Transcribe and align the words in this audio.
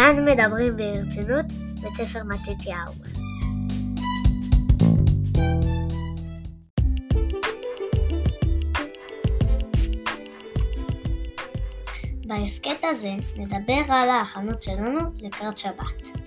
כאן 0.00 0.24
מדברים 0.24 0.76
ברצינות, 0.76 1.46
בית 1.82 1.94
ספר 1.94 2.20
מתתיהו. 2.24 2.92
בהסכת 12.26 12.84
הזה 12.84 13.12
נדבר 13.36 13.82
על 13.88 14.10
ההכנות 14.10 14.62
שלנו 14.62 15.00
לקראת 15.20 15.58
שבת. 15.58 16.19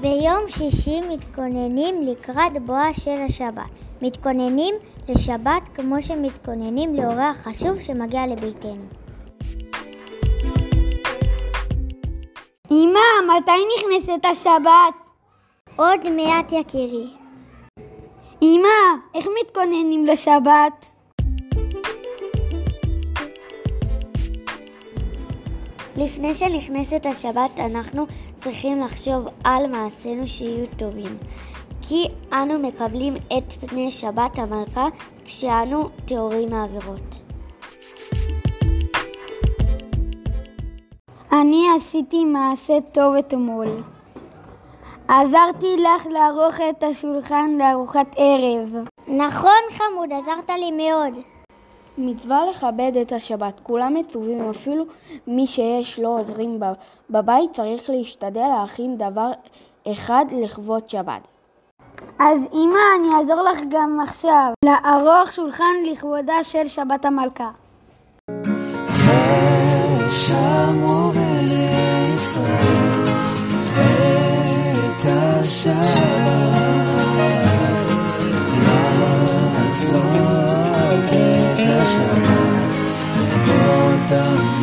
ביום 0.00 0.48
שישי 0.48 1.00
מתכוננים 1.00 2.02
לקראת 2.02 2.62
בואה 2.66 2.94
של 2.94 3.22
השבת. 3.26 3.70
מתכוננים 4.02 4.74
לשבת 5.08 5.68
כמו 5.74 6.02
שמתכוננים 6.02 6.94
לאורח 6.94 7.36
חשוב 7.36 7.80
שמגיע 7.80 8.26
לביתנו. 8.26 8.84
אמא, 12.70 13.36
מתי 13.36 13.50
נכנסת 13.76 14.24
השבת? 14.30 14.94
עוד 15.76 16.10
מעט 16.10 16.52
יקירי. 16.52 17.06
אמא, 18.42 18.68
איך 19.14 19.26
מתכוננים 19.40 20.06
לשבת? 20.06 20.86
לפני 25.96 26.34
שנכנסת 26.34 27.06
השבת 27.06 27.60
אנחנו 27.60 28.06
צריכים 28.36 28.80
לחשוב 28.80 29.26
על 29.44 29.66
מעשינו 29.66 30.28
שיהיו 30.28 30.66
טובים. 30.76 31.16
כי 31.82 32.08
אנו 32.32 32.58
מקבלים 32.58 33.16
את 33.16 33.52
פני 33.52 33.90
שבת 33.90 34.38
המלכה 34.38 34.86
כשאנו 35.24 35.88
טהורים 36.04 36.50
מעבירות. 36.50 37.22
אני 41.32 41.64
עשיתי 41.76 42.24
מעשה 42.24 42.74
טוב 42.92 43.14
אתמול. 43.14 43.82
עזרתי 45.08 45.76
לך 45.76 46.06
לערוך 46.06 46.54
את 46.70 46.82
השולחן 46.82 47.50
לארוחת 47.58 48.06
ערב. 48.16 48.74
נכון 49.08 49.62
חמוד, 49.70 50.12
עזרת 50.12 50.50
לי 50.58 50.70
מאוד. 50.70 51.35
מצווה 51.98 52.40
לכבד 52.50 52.92
את 53.02 53.12
השבת. 53.12 53.60
כולם 53.62 53.94
מצווים, 53.94 54.50
אפילו 54.50 54.84
מי 55.26 55.46
שיש 55.46 55.98
לו 55.98 56.08
עוזרים 56.18 56.60
בבית 57.10 57.52
צריך 57.52 57.90
להשתדל 57.90 58.46
להכין 58.58 58.96
דבר 58.96 59.30
אחד 59.92 60.24
לכבוד 60.32 60.88
שבת. 60.88 61.28
אז 62.18 62.40
אמא, 62.52 62.78
אני 63.00 63.08
אעזור 63.14 63.42
לך 63.42 63.60
גם 63.68 64.00
עכשיו, 64.02 64.52
לערוך 64.64 65.32
שולחן 65.32 65.74
לכבודה 65.92 66.44
של 66.44 66.66
שבת 66.66 67.04
המלכה. 67.04 67.50
שמעו 70.10 71.10
בני 71.10 72.14
ישראל 72.14 73.04
את 74.86 75.04
השם 75.04 76.15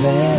there. 0.03 0.32